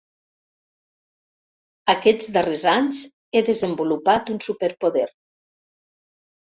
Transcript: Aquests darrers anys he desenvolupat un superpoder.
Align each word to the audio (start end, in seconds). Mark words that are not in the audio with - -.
Aquests 1.95 2.31
darrers 2.39 2.65
anys 2.73 3.05
he 3.37 3.47
desenvolupat 3.53 4.35
un 4.37 4.43
superpoder. 4.51 5.09